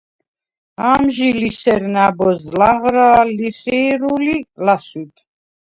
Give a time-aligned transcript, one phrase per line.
[0.91, 5.11] ამჟი ლი სერ ნა̈ბოზდ ლაღრა̄ლ, ლიხი̄რულ ი ლასვიბ.